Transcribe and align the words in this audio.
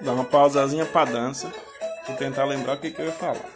Dar 0.00 0.12
uma 0.12 0.24
pausazinha 0.24 0.86
pra 0.86 1.04
dança 1.04 1.50
e 2.08 2.12
tentar 2.12 2.44
lembrar 2.44 2.76
o 2.76 2.78
que, 2.78 2.90
que 2.90 3.00
eu 3.00 3.06
ia 3.06 3.12
falar. 3.12 3.55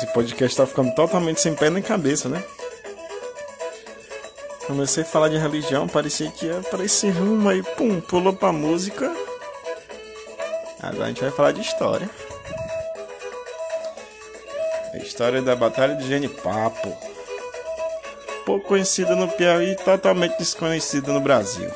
Esse 0.00 0.10
podcast 0.14 0.56
tá 0.56 0.66
ficando 0.66 0.94
totalmente 0.94 1.42
sem 1.42 1.54
pé 1.54 1.68
nem 1.68 1.82
cabeça, 1.82 2.26
né? 2.26 2.42
Comecei 4.66 5.02
a 5.02 5.06
falar 5.06 5.28
de 5.28 5.36
religião, 5.36 5.86
parecia 5.86 6.30
que 6.30 6.46
ia 6.46 6.62
para 6.70 6.82
esse 6.82 7.10
rumo 7.10 7.50
aí, 7.50 7.62
pum, 7.62 8.00
pulou 8.00 8.32
pra 8.32 8.50
música. 8.50 9.14
Agora 10.80 11.04
a 11.04 11.08
gente 11.08 11.20
vai 11.20 11.30
falar 11.30 11.52
de 11.52 11.60
história. 11.60 12.08
A 14.94 14.96
história 14.96 15.42
da 15.42 15.54
Batalha 15.54 15.94
de 15.94 16.08
Genipapo. 16.08 16.96
Pouco 18.46 18.68
conhecida 18.68 19.14
no 19.14 19.28
Piauí, 19.28 19.76
totalmente 19.84 20.38
desconhecida 20.38 21.12
no 21.12 21.20
Brasil. 21.20 21.70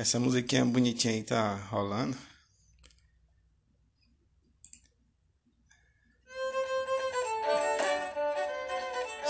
Essa 0.00 0.18
musiquinha 0.18 0.64
bonitinha 0.64 1.12
aí 1.12 1.22
tá 1.22 1.56
rolando. 1.70 2.16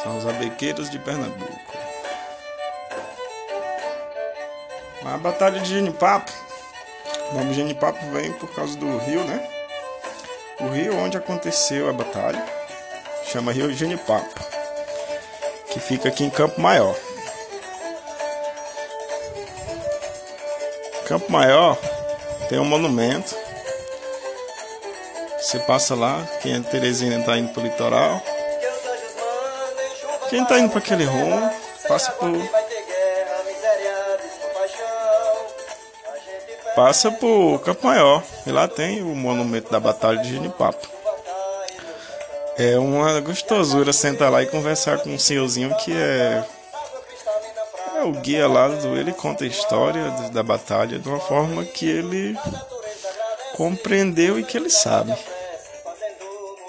São 0.01 0.17
os 0.17 0.25
abequeiros 0.29 0.89
de 0.89 0.97
Pernambuco. 1.01 1.73
A 5.05 5.19
Batalha 5.19 5.59
de 5.59 5.71
Genipapo. 5.71 6.31
O 7.33 7.35
nome 7.35 7.53
Genipapo 7.53 7.99
vem 8.13 8.33
por 8.35 8.55
causa 8.55 8.79
do 8.79 8.97
rio, 8.99 9.25
né? 9.25 9.45
O 10.61 10.69
rio 10.69 10.97
onde 10.99 11.17
aconteceu 11.17 11.91
a 11.91 11.93
batalha 11.93 12.47
chama 13.25 13.51
Rio 13.51 13.75
Genipapo, 13.75 14.39
que 15.73 15.81
fica 15.81 16.11
aqui 16.11 16.23
em 16.23 16.31
Campo 16.31 16.61
Maior. 16.61 16.97
Campo 21.11 21.33
Maior 21.33 21.77
tem 22.49 22.61
um 22.61 22.65
monumento. 22.65 23.35
Você 25.39 25.59
passa 25.59 25.93
lá, 25.97 26.25
quem 26.41 26.55
é 26.55 26.61
Teresina 26.61 27.21
tá 27.25 27.37
indo 27.37 27.53
pro 27.53 27.65
litoral. 27.65 28.23
Quem 30.29 30.45
tá 30.45 30.61
indo 30.61 30.71
para 30.71 30.79
aquele 30.79 31.03
rumo, 31.03 31.51
passa 31.89 32.13
por 32.13 32.31
passa 36.77 37.11
por 37.11 37.59
Campo 37.65 37.89
Maior. 37.89 38.23
E 38.47 38.53
lá 38.53 38.69
tem 38.69 39.03
o 39.03 39.07
monumento 39.07 39.69
da 39.69 39.81
Batalha 39.81 40.19
de 40.19 40.31
Genipapo. 40.31 40.87
É 42.57 42.79
uma 42.79 43.21
gostosura 43.21 43.93
sentar 43.93 44.31
lá 44.31 44.45
e 44.45 44.47
conversar 44.47 45.01
com 45.01 45.11
um 45.11 45.19
senhorzinho 45.19 45.75
que 45.79 45.93
é 45.93 46.45
o 48.05 48.13
guia 48.13 48.49
lá, 48.49 48.69
do, 48.69 48.97
ele 48.97 49.13
conta 49.13 49.45
a 49.45 49.47
história 49.47 50.11
da 50.33 50.43
batalha 50.43 50.99
de 50.99 51.09
uma 51.09 51.21
forma 51.21 51.65
que 51.65 51.89
ele 51.89 52.37
compreendeu 53.57 54.39
e 54.39 54.45
que 54.45 54.57
ele 54.57 54.71
sabe. 54.71 55.15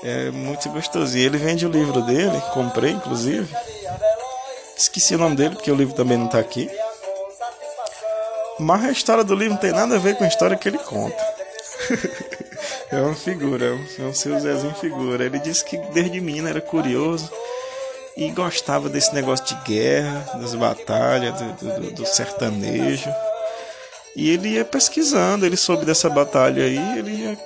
É 0.03 0.31
muito 0.31 0.70
gostosinho. 0.70 1.25
Ele 1.25 1.38
vende 1.38 1.66
o 1.66 1.70
livro 1.70 2.02
dele, 2.02 2.41
comprei 2.53 2.91
inclusive. 2.91 3.47
Esqueci 4.75 5.16
o 5.16 5.18
nome 5.20 5.36
dele 5.36 5.56
porque 5.56 5.72
o 5.72 5.75
livro 5.75 5.94
também 5.94 6.18
não 6.18 6.28
tá 6.28 6.40
aqui. 6.40 6.70
Mas 8.59 8.84
a 8.84 8.91
história 8.91 9.24
do 9.24 9.36
livro 9.36 9.53
não 9.53 9.62
tem 9.62 9.72
nada 9.72 9.96
a 9.96 10.00
ver 10.00 10.16
com 10.16 10.24
a 10.24 10.28
história 10.28 10.58
que 10.58 10.68
ele 10.68 10.78
conta. 10.80 11.24
é 12.91 13.02
uma 13.02 13.16
figura, 13.16 13.66
é 13.66 13.72
um, 13.72 13.86
é 14.00 14.09
um 14.09 14.14
seu 14.14 14.40
Zezinho 14.40 14.74
figura. 14.75 15.24
Ele 15.24 15.40
disse 15.40 15.64
que 15.64 15.78
desde 15.94 16.20
menino 16.20 16.47
era 16.47 16.62
curioso 16.62 17.31
e 18.18 18.30
gostava 18.32 18.90
desse 18.90 19.14
negócio 19.14 19.46
de 19.46 19.56
guerra, 19.64 20.26
das 20.40 20.54
batalhas, 20.56 21.34
do, 21.40 21.80
do- 21.80 21.92
do 21.92 22.06
sertanejo. 22.06 23.10
E 24.16 24.30
ele 24.32 24.50
ia 24.50 24.66
pesquisando, 24.66 25.46
ele 25.46 25.56
soube 25.56 25.86
dessa 25.86 26.10
batalha 26.10 26.64
aí, 26.66 27.00
ele 27.00 27.12
ia 27.12 27.38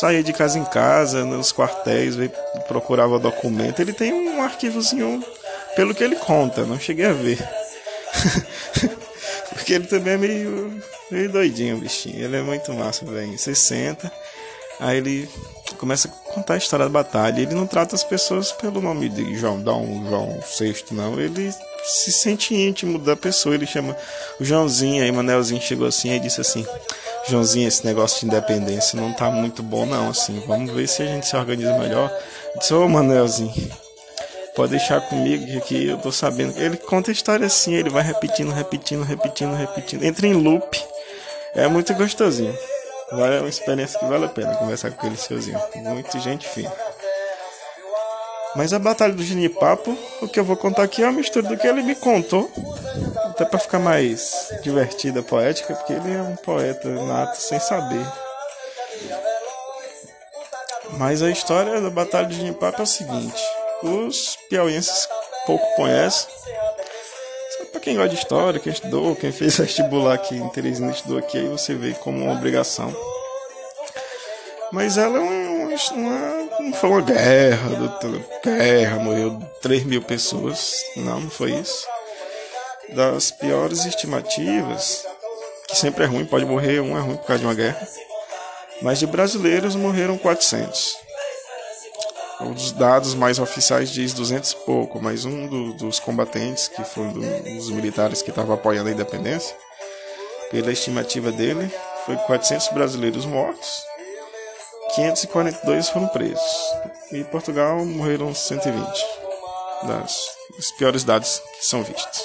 sair 0.00 0.22
de 0.22 0.32
casa 0.32 0.58
em 0.58 0.64
casa, 0.64 1.24
nos 1.24 1.52
quartéis, 1.52 2.14
procurava 2.68 3.18
documento. 3.18 3.80
Ele 3.80 3.92
tem 3.92 4.12
um 4.12 4.42
arquivozinho, 4.42 5.24
pelo 5.74 5.94
que 5.94 6.04
ele 6.04 6.16
conta, 6.16 6.64
não 6.64 6.78
cheguei 6.78 7.06
a 7.06 7.12
ver. 7.12 7.38
Porque 9.50 9.74
ele 9.74 9.86
também 9.86 10.14
é 10.14 10.16
meio, 10.16 10.82
meio 11.10 11.30
doidinho, 11.30 11.78
bichinho. 11.78 12.24
Ele 12.24 12.36
é 12.36 12.42
muito 12.42 12.72
massa, 12.72 13.04
velho. 13.04 13.36
Você 13.36 13.54
senta, 13.54 14.10
aí 14.78 14.98
ele 14.98 15.28
começa 15.76 16.08
a 16.08 16.19
contar 16.34 16.54
a 16.54 16.58
história 16.58 16.86
da 16.86 16.90
batalha. 16.90 17.40
Ele 17.40 17.54
não 17.54 17.66
trata 17.66 17.94
as 17.94 18.04
pessoas 18.04 18.52
pelo 18.52 18.80
nome 18.80 19.08
de 19.08 19.36
João 19.36 19.60
Dom, 19.60 20.04
João 20.08 20.40
VI, 20.58 20.84
não. 20.92 21.18
Ele 21.20 21.52
se 21.84 22.12
sente 22.12 22.54
íntimo 22.54 22.98
da 22.98 23.16
pessoa. 23.16 23.54
Ele 23.54 23.66
chama 23.66 23.96
o 24.40 24.44
Joãozinho. 24.44 25.02
Aí 25.02 25.12
Manelzinho 25.12 25.60
chegou 25.60 25.86
assim 25.86 26.12
e 26.12 26.20
disse 26.20 26.40
assim: 26.40 26.66
Joãozinho, 27.28 27.68
esse 27.68 27.84
negócio 27.84 28.20
de 28.20 28.26
independência 28.26 29.00
não 29.00 29.12
tá 29.12 29.30
muito 29.30 29.62
bom, 29.62 29.86
não. 29.86 30.10
Assim, 30.10 30.42
vamos 30.46 30.72
ver 30.72 30.88
se 30.88 31.02
a 31.02 31.06
gente 31.06 31.26
se 31.26 31.36
organiza 31.36 31.76
melhor. 31.78 32.10
Disse: 32.58 32.72
Ô 32.74 32.88
Manelzinho, 32.88 33.52
pode 34.54 34.72
deixar 34.72 35.00
comigo 35.02 35.46
que 35.46 35.56
aqui 35.56 35.88
eu 35.88 35.98
tô 35.98 36.10
sabendo. 36.12 36.58
Ele 36.58 36.76
conta 36.76 37.10
a 37.10 37.12
história 37.12 37.46
assim, 37.46 37.74
ele 37.74 37.90
vai 37.90 38.02
repetindo, 38.02 38.52
repetindo, 38.52 39.02
repetindo, 39.02 39.54
repetindo. 39.54 40.04
Entra 40.04 40.26
em 40.26 40.34
loop. 40.34 40.80
É 41.54 41.66
muito 41.66 41.92
gostosinho. 41.94 42.56
Vale, 43.12 43.36
é 43.36 43.40
uma 43.40 43.48
experiência 43.48 43.98
que 43.98 44.06
vale 44.06 44.24
a 44.24 44.28
pena 44.28 44.54
conversar 44.54 44.90
com 44.90 44.98
aquele 44.98 45.16
senhorzinho. 45.16 45.58
Muito 45.76 46.18
gente 46.20 46.48
fina. 46.48 46.72
Mas 48.54 48.72
a 48.72 48.78
Batalha 48.78 49.12
do 49.12 49.22
Genipapo, 49.22 49.96
o 50.20 50.28
que 50.28 50.38
eu 50.38 50.44
vou 50.44 50.56
contar 50.56 50.82
aqui 50.82 51.02
é 51.02 51.06
uma 51.06 51.18
mistura 51.18 51.48
do 51.48 51.56
que 51.56 51.66
ele 51.66 51.82
me 51.82 51.94
contou. 51.94 52.50
Até 53.26 53.44
pra 53.44 53.58
ficar 53.58 53.78
mais 53.78 54.52
divertida, 54.62 55.22
poética, 55.22 55.74
porque 55.74 55.92
ele 55.92 56.14
é 56.14 56.20
um 56.20 56.36
poeta 56.36 56.88
nato 56.88 57.36
sem 57.36 57.60
saber. 57.60 58.04
Mas 60.92 61.22
a 61.22 61.30
história 61.30 61.80
da 61.80 61.90
Batalha 61.90 62.26
de 62.26 62.36
Genipapo 62.36 62.80
é 62.80 62.84
o 62.84 62.86
seguinte: 62.86 63.42
os 63.82 64.36
piauienses 64.48 65.08
pouco 65.46 65.64
conhecem. 65.76 66.28
Quem 67.82 67.96
gosta 67.96 68.10
de 68.10 68.16
história, 68.16 68.60
quem 68.60 68.72
estudou, 68.72 69.16
quem 69.16 69.32
fez 69.32 69.56
vestibular 69.56 70.14
aqui 70.14 70.34
em 70.36 70.48
Teresina 70.50 70.90
estudou 70.90 71.18
aqui, 71.18 71.38
aí 71.38 71.48
você 71.48 71.74
vê 71.74 71.92
como 71.94 72.24
uma 72.24 72.32
obrigação. 72.34 72.94
Mas 74.72 74.98
ela 74.98 75.16
é 75.16 75.20
uma, 75.20 75.74
uma- 75.92 76.60
não 76.60 76.72
foi 76.74 76.90
uma 76.90 77.00
guerra 77.00 77.68
do 77.70 77.88
terra, 78.42 78.96
morreu 78.98 79.40
3 79.62 79.84
mil 79.84 80.02
pessoas. 80.02 80.74
Não, 80.96 81.20
não 81.20 81.30
foi 81.30 81.52
isso. 81.52 81.86
Das 82.90 83.30
piores 83.30 83.84
estimativas, 83.86 85.04
que 85.68 85.76
sempre 85.76 86.04
é 86.04 86.06
ruim, 86.06 86.24
pode 86.26 86.44
morrer 86.44 86.80
um, 86.80 86.96
é 86.96 87.00
ruim 87.00 87.16
por 87.16 87.26
causa 87.26 87.40
de 87.40 87.46
uma 87.46 87.54
guerra. 87.54 87.86
Mas 88.82 88.98
de 88.98 89.06
brasileiros 89.06 89.74
morreram 89.74 90.16
400. 90.18 90.96
Os 92.40 92.72
dados 92.72 93.14
mais 93.14 93.38
oficiais 93.38 93.90
diz 93.90 94.12
200 94.14 94.52
e 94.52 94.56
pouco, 94.64 95.00
mas 95.00 95.24
um 95.24 95.46
do- 95.46 95.72
dos 95.74 95.98
combatentes, 96.00 96.68
que 96.68 96.82
foi 96.84 97.04
um 97.04 97.12
do- 97.12 97.42
dos 97.56 97.70
militares 97.70 98.22
que 98.22 98.30
estava 98.30 98.54
apoiando 98.54 98.88
a 98.88 98.92
independência, 98.92 99.54
pela 100.50 100.72
estimativa 100.72 101.30
dele, 101.30 101.70
foi 102.06 102.16
400 102.16 102.68
brasileiros 102.68 103.26
mortos, 103.26 103.82
542 104.94 105.88
foram 105.90 106.08
presos. 106.08 106.40
E 107.12 107.18
em 107.18 107.24
Portugal 107.24 107.84
morreram 107.84 108.34
120. 108.34 109.04
Das, 109.82 110.14
dos 110.56 110.70
piores 110.72 111.04
dados 111.04 111.40
que 111.58 111.64
são 111.66 111.82
vistos. 111.82 112.22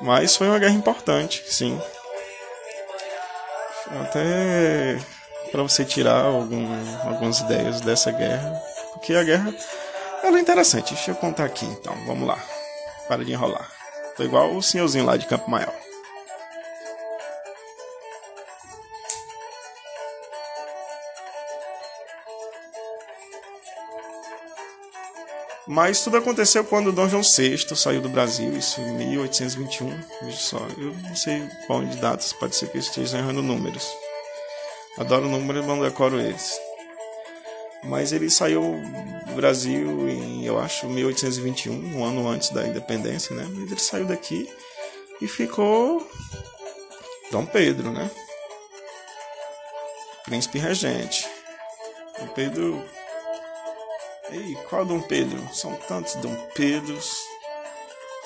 Mas 0.00 0.36
foi 0.36 0.48
uma 0.48 0.58
guerra 0.58 0.74
importante, 0.74 1.42
sim. 1.48 1.80
Até 4.02 4.98
para 5.50 5.62
você 5.62 5.84
tirar 5.84 6.24
algum, 6.24 6.66
algumas 7.04 7.40
ideias 7.40 7.80
dessa 7.80 8.10
guerra. 8.10 8.50
Porque 8.92 9.14
a 9.14 9.24
guerra 9.24 9.54
ela 10.22 10.38
é 10.38 10.40
interessante. 10.40 10.94
Deixa 10.94 11.10
eu 11.10 11.14
contar 11.14 11.44
aqui 11.44 11.64
então. 11.66 11.94
Vamos 12.06 12.26
lá. 12.26 12.38
Para 13.08 13.24
de 13.24 13.32
enrolar. 13.32 13.70
Tô 14.16 14.24
igual 14.24 14.54
o 14.54 14.62
senhorzinho 14.62 15.04
lá 15.04 15.16
de 15.16 15.26
Campo 15.26 15.50
Maior. 15.50 15.74
Mas 25.66 26.00
tudo 26.00 26.16
aconteceu 26.16 26.64
quando 26.64 26.90
Dom 26.90 27.08
João 27.08 27.22
VI 27.22 27.58
saiu 27.76 28.00
do 28.00 28.08
Brasil, 28.08 28.56
isso 28.56 28.80
em 28.80 28.94
1821. 28.94 29.90
Veja 30.22 30.36
só, 30.38 30.66
eu 30.78 30.94
não 30.94 31.14
sei 31.14 31.46
qual 31.66 31.84
de 31.84 31.94
datas, 31.98 32.32
pode 32.32 32.56
ser 32.56 32.70
que 32.70 32.78
eu 32.78 32.80
esteja 32.80 33.18
errando 33.18 33.42
números. 33.42 33.86
Adoro 34.98 35.28
números, 35.28 35.66
não 35.66 35.80
decoro 35.80 36.20
eles. 36.20 36.60
Mas 37.84 38.12
ele 38.12 38.28
saiu 38.28 38.62
do 39.26 39.34
Brasil 39.34 40.08
em, 40.08 40.44
eu 40.44 40.58
acho, 40.58 40.88
1821, 40.88 41.96
um 41.96 42.04
ano 42.04 42.28
antes 42.28 42.50
da 42.50 42.66
independência, 42.66 43.34
né? 43.34 43.46
Mas 43.48 43.70
ele 43.70 43.80
saiu 43.80 44.06
daqui 44.06 44.50
e 45.20 45.28
ficou 45.28 46.06
Dom 47.30 47.46
Pedro, 47.46 47.92
né? 47.92 48.10
Príncipe 50.24 50.58
regente. 50.58 51.28
Dom 52.18 52.26
Pedro 52.28 52.84
Ei, 54.30 54.54
qual 54.68 54.84
Dom 54.84 55.00
Pedro? 55.00 55.42
São 55.54 55.74
tantos 55.74 56.14
Dom 56.16 56.34
Pedros. 56.54 57.16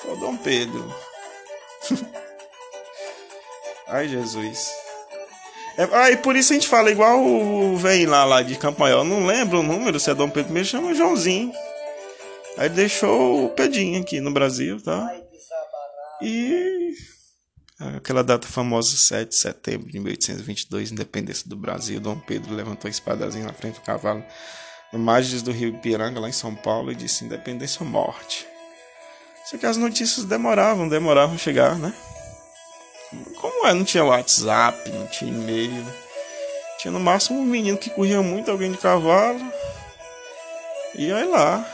Qual 0.01 0.17
Dom 0.17 0.35
Pedro? 0.35 0.93
Ai, 3.87 4.09
Jesus. 4.09 4.82
É, 5.77 5.87
ah, 5.91 6.11
e 6.11 6.17
por 6.17 6.35
isso 6.35 6.53
a 6.53 6.55
gente 6.55 6.67
fala 6.67 6.91
igual 6.91 7.23
o 7.23 7.75
velho 7.77 8.09
lá, 8.09 8.23
lá 8.23 8.41
de 8.41 8.55
Campo 8.55 8.81
Maior. 8.81 9.03
Não 9.03 9.25
lembro 9.25 9.59
o 9.59 9.63
número, 9.63 9.99
se 9.99 10.09
é 10.09 10.13
Dom 10.13 10.29
Pedro 10.29 10.53
mesmo, 10.53 10.71
chama 10.71 10.93
Joãozinho. 10.93 11.51
Aí 12.57 12.69
deixou 12.69 13.45
o 13.45 13.49
Pedinho 13.49 14.01
aqui 14.01 14.21
no 14.21 14.31
Brasil, 14.31 14.81
tá? 14.81 15.11
E 16.21 16.93
aquela 17.97 18.23
data 18.23 18.47
famosa, 18.47 18.95
7 18.95 19.29
de 19.29 19.35
setembro 19.35 19.91
de 19.91 19.99
1822, 19.99 20.91
independência 20.91 21.49
do 21.49 21.55
Brasil. 21.55 21.99
Dom 21.99 22.19
Pedro 22.19 22.53
levantou 22.53 22.87
a 22.87 22.91
espadazinha 22.91 23.45
na 23.45 23.53
frente 23.53 23.75
do 23.75 23.81
cavalo 23.81 24.23
imagens 24.93 25.41
do 25.41 25.51
rio 25.51 25.69
Ipiranga, 25.69 26.19
lá 26.19 26.29
em 26.29 26.33
São 26.33 26.55
Paulo, 26.55 26.91
e 26.91 26.95
disse 26.95 27.25
independência 27.25 27.83
ou 27.83 27.89
morte. 27.89 28.47
Só 29.45 29.57
que 29.57 29.65
as 29.65 29.75
notícias 29.75 30.25
demoravam, 30.25 30.87
demoravam 30.87 31.35
a 31.35 31.39
chegar, 31.39 31.77
né? 31.77 31.93
Como 33.41 33.52
é? 33.67 33.73
Não 33.73 33.83
tinha 33.83 34.03
WhatsApp, 34.03 34.91
não 34.91 35.07
tinha 35.07 35.31
e-mail. 35.31 35.83
Tinha 36.79 36.91
no 36.91 36.99
máximo 36.99 37.39
um 37.39 37.45
menino 37.45 37.77
que 37.77 37.89
corria 37.89 38.21
muito, 38.21 38.51
alguém 38.51 38.71
de 38.71 38.77
cavalo. 38.77 39.41
E 40.95 41.11
aí 41.11 41.25
lá. 41.25 41.65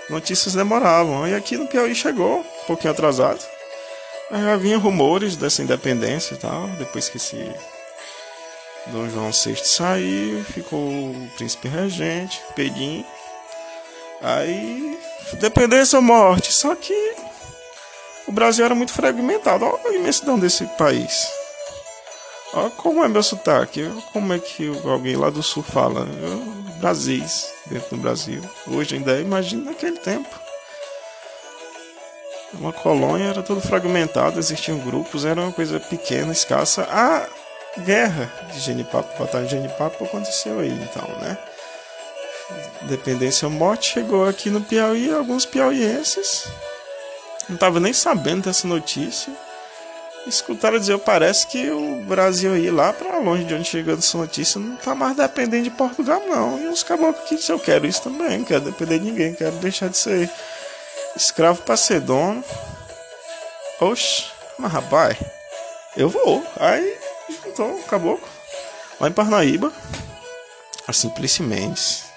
Notícias 0.09 0.53
demoravam. 0.53 1.27
E 1.27 1.35
aqui 1.35 1.57
no 1.57 1.67
Piauí 1.67 1.95
chegou, 1.95 2.39
um 2.39 2.65
pouquinho 2.67 2.91
atrasado. 2.91 3.43
Já 4.31 4.55
vinha 4.55 4.77
rumores 4.77 5.35
dessa 5.35 5.61
independência 5.61 6.35
e 6.35 6.37
tal, 6.37 6.67
depois 6.77 7.09
que 7.09 7.17
esse 7.17 7.53
Dom 8.87 9.07
João 9.09 9.31
VI 9.31 9.55
saiu, 9.57 10.43
ficou 10.43 10.79
o 10.79 11.29
príncipe 11.35 11.67
regente, 11.67 12.41
Pedinho. 12.55 13.05
Aí, 14.21 14.99
independência 15.33 15.97
ou 15.97 16.03
morte. 16.03 16.53
Só 16.53 16.75
que 16.75 16.93
o 18.27 18.31
Brasil 18.31 18.65
era 18.65 18.75
muito 18.75 18.93
fragmentado. 18.93 19.65
Olha 19.65 19.89
a 19.89 19.95
imensidão 19.95 20.37
desse 20.37 20.65
país. 20.77 21.27
Olha 22.53 22.69
como 22.71 23.03
é 23.03 23.07
meu 23.07 23.23
sotaque. 23.23 23.89
Como 24.13 24.33
é 24.33 24.39
que 24.39 24.67
alguém 24.85 25.15
lá 25.15 25.29
do 25.29 25.41
sul 25.41 25.63
fala. 25.63 26.07
Brasis, 26.79 27.53
dentro 27.67 27.95
do 27.95 28.01
Brasil. 28.01 28.41
Hoje 28.67 28.95
ainda 28.95 29.11
é, 29.11 29.21
imagina 29.21 29.65
naquele 29.65 29.97
tempo. 29.99 30.29
Uma 32.53 32.73
colônia 32.73 33.25
era 33.25 33.43
tudo 33.43 33.61
fragmentado, 33.61 34.37
existiam 34.37 34.77
grupos, 34.79 35.23
era 35.23 35.39
uma 35.39 35.53
coisa 35.53 35.79
pequena, 35.79 36.33
escassa. 36.33 36.83
A 36.89 37.27
guerra 37.79 38.29
de 38.51 38.59
Genipapo, 38.59 39.17
batalha 39.17 39.45
de 39.45 39.51
Genipapo 39.51 40.03
aconteceu 40.03 40.59
aí, 40.59 40.69
então, 40.69 41.07
né? 41.19 41.37
Dependência 42.83 43.47
ou 43.47 43.53
morte 43.53 43.93
chegou 43.93 44.27
aqui 44.27 44.49
no 44.49 44.61
Piauí, 44.61 45.13
alguns 45.13 45.45
piauienses 45.45 46.47
não 47.51 47.55
estavam 47.55 47.81
nem 47.81 47.93
sabendo 47.93 48.43
dessa 48.43 48.67
notícia. 48.67 49.31
Escutaram 50.25 50.79
dizer, 50.79 50.97
parece 50.99 51.47
que 51.47 51.69
o 51.69 52.03
Brasil 52.03 52.55
ir 52.55 52.69
lá 52.69 52.93
para 52.93 53.17
longe 53.17 53.43
de 53.43 53.55
onde 53.55 53.67
chegou 53.67 53.95
essa 53.95 54.17
notícia 54.17 54.59
não 54.59 54.75
tá 54.77 54.93
mais 54.93 55.17
dependendo 55.17 55.63
de 55.63 55.71
Portugal, 55.71 56.21
não. 56.27 56.61
E 56.61 56.67
os 56.67 56.83
caboclos 56.83 57.27
que 57.27 57.35
disse, 57.35 57.51
eu 57.51 57.59
quero 57.59 57.87
isso 57.87 58.03
também, 58.03 58.39
não 58.39 58.45
quero 58.45 58.61
depender 58.61 58.99
de 58.99 59.05
ninguém, 59.05 59.33
quero 59.33 59.55
deixar 59.57 59.89
de 59.89 59.97
ser 59.97 60.29
Escravo 61.15 61.61
pra 61.63 61.75
ser 61.75 61.99
dono. 61.99 62.43
Oxe, 63.79 64.25
mas 64.57 64.71
rapaz, 64.71 65.17
eu 65.97 66.07
vou. 66.07 66.45
Aí 66.57 66.97
juntou 67.43 67.75
o 67.75 67.83
caboclo. 67.83 68.29
Lá 68.99 69.09
em 69.09 69.11
Parnaíba, 69.11 69.73
a 70.87 71.43
Mendes. 71.43 72.10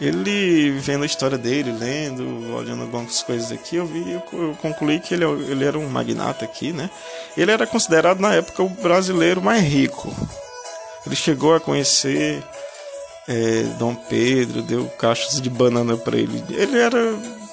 Ele, 0.00 0.70
vendo 0.78 1.02
a 1.02 1.06
história 1.06 1.36
dele, 1.36 1.72
lendo, 1.72 2.54
olhando 2.54 2.82
algumas 2.82 3.22
coisas 3.22 3.52
aqui, 3.52 3.76
eu 3.76 3.84
vi, 3.84 4.12
eu 4.32 4.56
concluí 4.62 4.98
que 4.98 5.12
ele, 5.12 5.24
ele 5.24 5.62
era 5.62 5.78
um 5.78 5.86
magnata 5.90 6.42
aqui, 6.42 6.72
né? 6.72 6.88
Ele 7.36 7.52
era 7.52 7.66
considerado 7.66 8.18
na 8.18 8.34
época 8.34 8.62
o 8.62 8.68
brasileiro 8.70 9.42
mais 9.42 9.62
rico. 9.62 10.10
Ele 11.06 11.14
chegou 11.14 11.54
a 11.54 11.60
conhecer 11.60 12.42
é, 13.28 13.62
Dom 13.78 13.94
Pedro, 13.94 14.62
deu 14.62 14.88
caixas 14.88 15.38
de 15.38 15.50
banana 15.50 15.94
para 15.98 16.16
ele. 16.16 16.42
Ele 16.48 16.78
era 16.78 16.98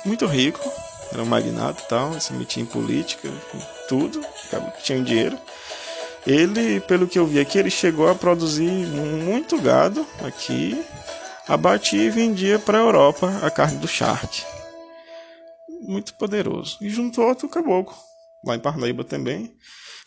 muito 0.06 0.26
rico, 0.26 0.72
era 1.12 1.22
um 1.22 1.26
magnata 1.26 1.84
e 1.84 1.88
tal, 1.90 2.20
se 2.22 2.32
metia 2.32 2.64
em 2.64 2.66
política, 2.66 3.30
tudo, 3.90 4.22
tinha 4.82 5.02
dinheiro. 5.02 5.38
Ele, 6.26 6.80
pelo 6.80 7.08
que 7.08 7.20
eu 7.20 7.28
vi 7.28 7.42
aqui, 7.42 7.58
ele 7.58 7.70
chegou 7.70 8.10
a 8.10 8.16
produzir 8.16 8.70
muito 8.70 9.62
gado 9.62 10.06
aqui, 10.24 10.82
abatia 11.48 12.04
e 12.04 12.10
vendia 12.10 12.60
para 12.60 12.78
a 12.78 12.82
Europa 12.82 13.40
a 13.42 13.50
carne 13.50 13.78
do 13.78 13.88
charque. 13.88 14.44
Muito 15.82 16.14
poderoso. 16.16 16.78
E 16.82 16.90
juntou 16.90 17.26
outro 17.26 17.48
caboclo, 17.48 17.96
lá 18.46 18.56
em 18.56 18.60
Parnaíba 18.60 19.04
também, 19.04 19.56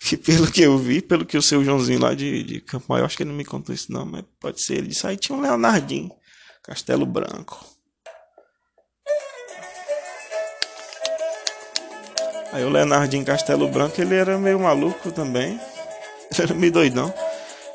que 0.00 0.16
pelo 0.16 0.50
que 0.50 0.62
eu 0.62 0.76
vi, 0.76 1.00
pelo 1.00 1.24
que 1.24 1.38
o 1.38 1.42
seu 1.42 1.64
Joãozinho 1.64 2.00
lá 2.00 2.14
de, 2.14 2.42
de 2.42 2.60
Campo 2.60 2.86
Maior, 2.88 3.06
acho 3.06 3.16
que 3.16 3.22
ele 3.22 3.30
não 3.30 3.36
me 3.36 3.44
contou 3.44 3.74
isso 3.74 3.92
não, 3.92 4.04
mas 4.04 4.24
pode 4.40 4.62
ser, 4.62 4.78
ele 4.78 4.88
disse, 4.88 5.06
aí 5.06 5.16
tinha 5.16 5.36
um 5.36 5.40
Leonardinho, 5.40 6.10
Castelo 6.62 7.06
Branco. 7.06 7.64
Aí 12.52 12.64
o 12.64 12.68
Leonardinho 12.68 13.24
Castelo 13.24 13.68
Branco, 13.68 14.00
ele 14.00 14.16
era 14.16 14.36
meio 14.36 14.58
maluco 14.58 15.12
também. 15.12 15.60
Ele 16.32 16.42
era 16.42 16.54
meio 16.54 16.72
doidão. 16.72 17.14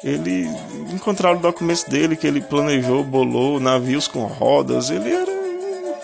Ele 0.05 0.47
encontraram 0.93 1.39
documentos 1.39 1.83
dele 1.83 2.15
que 2.15 2.27
ele 2.27 2.39
planejou, 2.39 3.03
bolou 3.03 3.59
navios 3.59 4.07
com 4.07 4.23
rodas. 4.25 4.91
Ele 4.91 5.11
era 5.11 5.31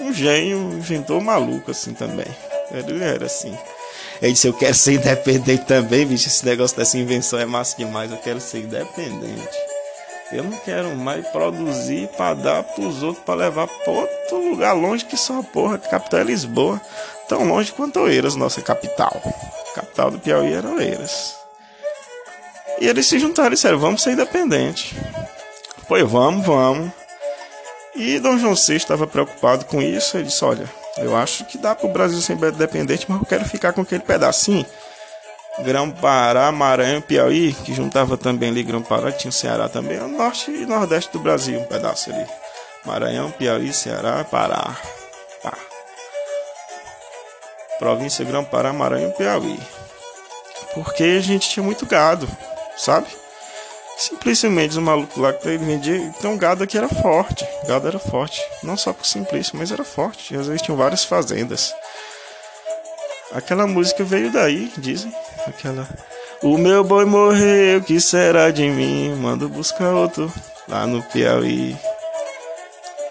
um 0.02 0.12
gênio, 0.12 0.58
inventou 0.74 1.22
maluco 1.22 1.70
assim 1.70 1.94
também. 1.94 2.26
Ele 2.72 3.04
era 3.04 3.28
assim. 3.28 3.56
Ele 4.20 4.34
disse: 4.34 4.48
Eu 4.48 4.54
quero 4.54 4.74
ser 4.74 4.94
independente 4.94 5.66
também, 5.66 6.08
bicho. 6.08 6.28
Esse 6.28 6.44
negócio 6.44 6.76
dessa 6.76 6.98
invenção 6.98 7.38
é 7.38 7.46
massa 7.46 7.78
demais. 7.78 8.10
Eu 8.10 8.18
quero 8.18 8.42
ser 8.42 8.64
independente. 8.64 9.72
Eu 10.32 10.46
não 10.46 10.58
quero 10.58 10.96
mais 10.96 11.28
produzir 11.28 12.08
para 12.18 12.34
dar 12.34 12.64
pros 12.64 13.04
outros, 13.04 13.24
para 13.24 13.36
levar 13.36 13.68
para 13.68 13.92
outro 13.92 14.50
lugar 14.50 14.74
longe 14.74 15.06
que 15.06 15.18
só 15.18 15.44
porra, 15.44 15.78
capital 15.78 16.22
é 16.22 16.24
Lisboa. 16.24 16.82
Tão 17.28 17.48
longe 17.48 17.72
quanto 17.72 18.00
Oeiras, 18.00 18.36
nossa 18.36 18.62
capital. 18.62 19.22
A 19.72 19.76
capital 19.76 20.10
do 20.10 20.20
Piauí 20.20 20.54
era 20.54 20.70
Oeiras. 20.70 21.41
E 22.82 22.88
eles 22.88 23.06
se 23.06 23.20
juntaram 23.20 23.52
e 23.52 23.56
disseram: 23.56 23.78
Vamos 23.78 24.02
ser 24.02 24.14
independentes. 24.14 24.96
Pois 25.88 26.04
vamos, 26.10 26.44
vamos. 26.44 26.92
E 27.96 28.18
Dom 28.20 28.40
João 28.40 28.56
VI 28.56 28.76
estava 28.76 29.06
preocupado 29.06 29.66
com 29.66 29.80
isso. 29.80 30.18
Ele 30.18 30.26
disse: 30.26 30.44
Olha, 30.44 30.66
eu 30.98 31.16
acho 31.16 31.46
que 31.46 31.60
dá 31.60 31.76
para 31.76 31.88
o 31.88 31.94
Brasil 31.94 32.20
ser 32.20 32.34
independente, 32.34 33.06
mas 33.08 33.20
eu 33.20 33.26
quero 33.28 33.46
ficar 33.46 33.72
com 33.72 33.82
aquele 33.82 34.02
pedacinho 34.02 34.66
Grão-Pará, 35.60 36.52
Maranhão, 36.52 37.02
Piauí, 37.02 37.54
que 37.54 37.72
juntava 37.72 38.18
também 38.18 38.50
ali 38.50 38.64
Grão-Pará, 38.64 39.12
tinha 39.12 39.30
o 39.30 39.34
Ceará 39.34 39.70
também, 39.70 40.00
o 40.00 40.08
norte 40.08 40.50
e 40.50 40.66
nordeste 40.66 41.12
do 41.12 41.20
Brasil, 41.20 41.60
um 41.60 41.66
pedaço 41.66 42.12
ali. 42.12 42.26
Maranhão, 42.84 43.30
Piauí, 43.30 43.72
Ceará, 43.72 44.24
Pará. 44.24 44.76
Pá. 45.44 45.54
província 47.78 48.26
Grão-Pará, 48.26 48.74
Maranhão, 48.74 49.12
Piauí. 49.12 49.60
Porque 50.74 51.04
a 51.04 51.22
gente 51.22 51.50
tinha 51.50 51.64
muito 51.64 51.86
gado, 51.86 52.28
sabe? 52.82 53.08
Simplesmente 53.98 54.78
o 54.78 54.82
maluco 54.82 55.22
lá 55.22 55.32
que 55.32 55.48
ele 55.48 55.60
vendia, 55.60 55.96
então 55.96 56.34
o 56.34 56.38
gado 56.38 56.64
aqui 56.64 56.76
era 56.76 56.90
forte, 56.90 57.48
o 57.64 57.68
gado 57.68 57.88
era 57.88 58.00
forte, 58.00 58.42
não 58.64 58.76
só 58.76 58.92
por 58.92 59.06
simplício, 59.06 59.56
mas 59.56 59.72
era 59.72 59.84
forte, 59.84 60.34
e 60.34 60.38
às 60.38 60.48
vezes 60.48 60.64
tinham 60.64 60.78
várias 60.78 61.04
fazendas. 61.04 61.74
Aquela 63.32 63.68
música 63.68 64.04
veio 64.04 64.32
daí, 64.32 64.72
dizem, 64.78 65.14
aquela 65.46 65.88
O 66.42 66.58
meu 66.58 66.84
boi 66.84 67.06
morreu, 67.06 67.82
que 67.82 68.02
será 68.02 68.50
de 68.50 68.68
mim? 68.68 69.16
Mando 69.16 69.48
buscar 69.48 69.94
outro 69.94 70.34
lá 70.68 70.88
no 70.88 71.04
Piauí. 71.04 71.78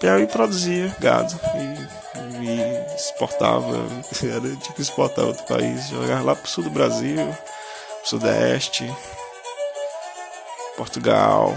Piauí 0.01 0.27
produzia 0.27 0.93
gado 0.99 1.39
e, 1.55 2.45
e 2.45 2.95
exportava, 2.95 3.77
era 4.23 4.55
tipo 4.57 4.81
exportar 4.81 5.25
outro 5.25 5.45
país, 5.45 5.87
jogar 5.87 6.21
lá 6.21 6.35
pro 6.35 6.49
sul 6.49 6.65
do 6.65 6.69
Brasil, 6.69 7.33
sudeste, 8.03 8.85
Portugal. 10.81 11.55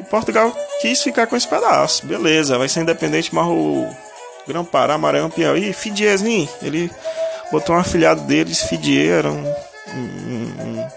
E 0.00 0.02
Portugal 0.02 0.52
quis 0.80 1.00
ficar 1.00 1.28
com 1.28 1.36
esse 1.36 1.46
pedaço, 1.46 2.04
beleza, 2.04 2.58
vai 2.58 2.68
ser 2.68 2.80
independente, 2.80 3.32
mas 3.32 3.46
o 3.46 3.88
Grão-Pará, 4.48 4.98
Maranhão, 4.98 5.30
Piauí, 5.30 5.72
Fidiezinho, 5.72 6.48
ele 6.60 6.90
botou 7.52 7.76
um 7.76 7.78
afilhado 7.78 8.22
deles, 8.22 8.64
Fidier, 8.64 9.20
era 9.20 9.30
um, 9.30 9.54
um, 9.94 10.88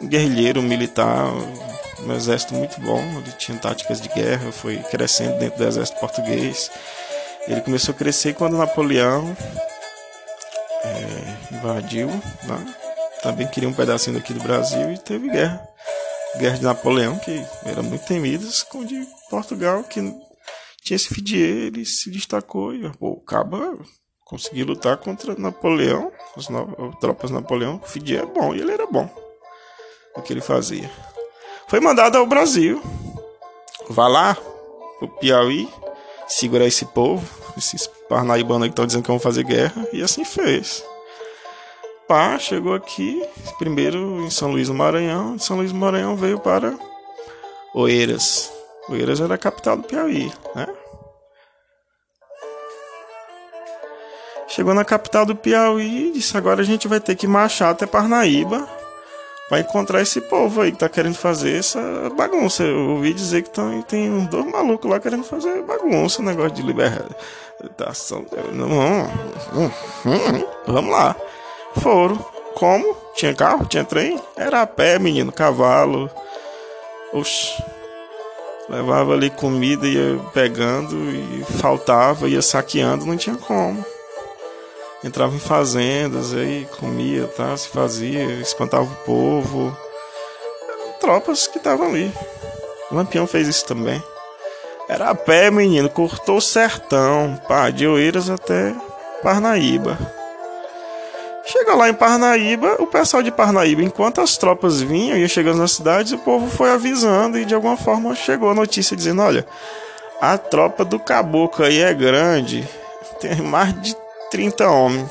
um, 0.00 0.06
guerrilheiro, 0.06 0.60
um 0.60 0.62
militar, 0.62 1.26
um 2.04 2.12
exército 2.14 2.54
muito 2.54 2.80
bom, 2.80 3.02
ele 3.18 3.32
tinha 3.32 3.58
táticas 3.58 4.00
de 4.00 4.08
guerra, 4.08 4.52
foi 4.52 4.76
crescendo 4.76 5.36
dentro 5.40 5.58
do 5.58 5.66
exército 5.66 5.98
português. 5.98 6.70
Ele 7.48 7.60
começou 7.62 7.92
a 7.92 7.98
crescer 7.98 8.34
quando 8.34 8.56
Napoleão 8.56 9.36
é, 10.84 11.56
invadiu, 11.56 12.08
né? 12.44 12.74
também 13.22 13.48
queria 13.48 13.68
um 13.68 13.72
pedacinho 13.72 14.16
daqui 14.16 14.32
do 14.32 14.40
Brasil 14.40 14.92
e 14.92 14.98
teve 14.98 15.28
guerra. 15.28 15.75
Guerra 16.38 16.58
de 16.58 16.64
Napoleão, 16.64 17.18
que 17.18 17.44
era 17.64 17.82
muito 17.82 18.06
temida, 18.06 18.46
com 18.70 18.84
de 18.84 19.06
Portugal, 19.30 19.82
que 19.84 20.00
tinha 20.82 20.96
esse 20.96 21.08
Fidier, 21.08 21.66
ele 21.66 21.84
se 21.84 22.10
destacou 22.10 22.74
e 22.74 22.90
pô, 22.96 23.10
o 23.10 23.20
Caba 23.20 23.76
conseguiu 24.24 24.66
lutar 24.66 24.96
contra 24.96 25.34
Napoleão, 25.36 26.12
as 26.36 26.46
tropas 27.00 27.30
Napoleão. 27.30 27.80
O 27.82 27.86
Fidier 27.86 28.22
é 28.22 28.26
bom 28.26 28.54
e 28.54 28.60
ele 28.60 28.72
era 28.72 28.86
bom 28.86 29.08
o 30.16 30.22
que 30.22 30.32
ele 30.32 30.40
fazia. 30.40 30.90
Foi 31.68 31.80
mandado 31.80 32.16
ao 32.18 32.26
Brasil. 32.26 32.80
Vá 33.88 34.08
lá, 34.08 34.36
o 35.00 35.08
Piauí, 35.08 35.68
segurar 36.26 36.66
esse 36.66 36.84
povo, 36.86 37.24
esses 37.56 37.86
parnaibanos 38.08 38.66
que 38.66 38.72
estão 38.72 38.86
dizendo 38.86 39.02
que 39.02 39.10
vão 39.10 39.20
fazer 39.20 39.44
guerra, 39.44 39.86
e 39.92 40.02
assim 40.02 40.24
fez. 40.24 40.84
Pá, 42.08 42.38
chegou 42.38 42.72
aqui, 42.72 43.20
primeiro 43.58 44.20
em 44.20 44.30
São 44.30 44.52
Luís 44.52 44.68
do 44.68 44.74
Maranhão, 44.74 45.34
de 45.34 45.44
São 45.44 45.56
Luís 45.56 45.72
do 45.72 45.78
Maranhão 45.78 46.16
veio 46.16 46.38
para 46.38 46.72
Oeiras. 47.74 48.52
Oeiras 48.88 49.20
era 49.20 49.34
a 49.34 49.38
capital 49.38 49.76
do 49.76 49.82
Piauí, 49.82 50.32
né? 50.54 50.68
Chegou 54.46 54.72
na 54.72 54.84
capital 54.84 55.26
do 55.26 55.34
Piauí 55.34 56.08
e 56.08 56.12
disse: 56.12 56.36
agora 56.36 56.60
a 56.60 56.64
gente 56.64 56.86
vai 56.86 57.00
ter 57.00 57.16
que 57.16 57.26
marchar 57.26 57.72
até 57.72 57.84
Parnaíba 57.86 58.68
para 59.48 59.60
encontrar 59.60 60.00
esse 60.00 60.20
povo 60.20 60.60
aí 60.60 60.70
que 60.70 60.78
tá 60.78 60.88
querendo 60.88 61.16
fazer 61.16 61.58
essa 61.58 61.80
bagunça. 62.16 62.62
Eu 62.62 62.90
ouvi 62.90 63.12
dizer 63.12 63.42
que 63.42 63.50
tão, 63.50 63.82
tem 63.82 64.08
uns 64.10 64.28
dois 64.28 64.46
malucos 64.46 64.88
lá 64.88 65.00
querendo 65.00 65.24
fazer 65.24 65.62
bagunça, 65.62 66.22
negócio 66.22 66.52
de 66.52 66.62
libertação. 66.62 68.24
Vamos 70.66 70.90
lá. 70.92 71.16
Foram. 71.80 72.16
Como? 72.54 72.96
Tinha 73.14 73.34
carro? 73.34 73.66
Tinha 73.66 73.84
trem? 73.84 74.20
Era 74.36 74.62
a 74.62 74.66
pé, 74.66 74.98
menino, 74.98 75.32
cavalo. 75.32 76.10
Oxi. 77.12 77.62
Levava 78.68 79.12
ali 79.12 79.30
comida, 79.30 79.86
ia 79.86 80.18
pegando 80.34 80.96
e 80.96 81.44
faltava, 81.60 82.28
ia 82.28 82.42
saqueando, 82.42 83.06
não 83.06 83.16
tinha 83.16 83.36
como. 83.36 83.84
Entrava 85.04 85.36
em 85.36 85.38
fazendas, 85.38 86.34
aí 86.34 86.66
comia, 86.80 87.28
tá? 87.28 87.56
Se 87.56 87.68
fazia, 87.68 88.24
espantava 88.40 88.84
o 88.84 88.96
povo. 89.04 89.76
Tropas 90.98 91.46
que 91.46 91.58
estavam 91.58 91.88
ali. 91.88 92.12
O 92.90 92.96
Lampião 92.96 93.26
fez 93.26 93.46
isso 93.46 93.64
também. 93.66 94.02
Era 94.88 95.10
a 95.10 95.14
pé, 95.14 95.50
menino, 95.50 95.88
cortou 95.88 96.38
o 96.38 96.42
sertão, 96.42 97.40
pá, 97.46 97.70
de 97.70 97.86
Oeiras 97.86 98.30
até 98.30 98.74
Parnaíba. 99.22 99.98
Chegou 101.46 101.76
lá 101.76 101.88
em 101.88 101.94
Parnaíba, 101.94 102.74
o 102.80 102.88
pessoal 102.88 103.22
de 103.22 103.30
Parnaíba, 103.30 103.80
enquanto 103.80 104.20
as 104.20 104.36
tropas 104.36 104.80
vinham 104.80 105.16
e 105.16 105.28
chegando 105.28 105.58
nas 105.58 105.72
cidades, 105.72 106.10
o 106.10 106.18
povo 106.18 106.50
foi 106.50 106.70
avisando 106.70 107.38
e 107.38 107.44
de 107.44 107.54
alguma 107.54 107.76
forma 107.76 108.16
chegou 108.16 108.50
a 108.50 108.54
notícia 108.54 108.96
dizendo: 108.96 109.22
olha, 109.22 109.46
a 110.20 110.36
tropa 110.36 110.84
do 110.84 110.98
caboclo 110.98 111.64
aí 111.64 111.80
é 111.80 111.94
grande, 111.94 112.68
tem 113.20 113.36
mais 113.36 113.80
de 113.80 113.96
30 114.28 114.68
homens. 114.68 115.08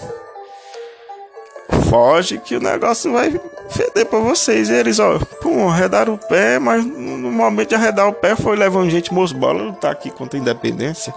Foge 1.90 2.38
que 2.38 2.58
o 2.58 2.60
negócio 2.60 3.14
vai 3.14 3.40
feder 3.70 4.06
pra 4.06 4.20
vocês. 4.20 4.70
E 4.70 4.74
eles, 4.74 5.00
ó, 5.00 5.18
pum, 5.42 5.70
arredaram 5.70 6.16
o 6.16 6.18
pé, 6.18 6.60
mas 6.60 6.86
no 6.86 7.32
momento 7.32 7.70
de 7.70 7.76
arredar 7.76 8.10
o 8.10 8.14
pé 8.14 8.36
foi 8.36 8.58
levando 8.58 8.90
gente 8.90 9.14
mosbola 9.14 9.64
lutar 9.64 9.92
aqui 9.92 10.12
contra 10.12 10.38
a 10.38 10.42
independência 10.42 11.14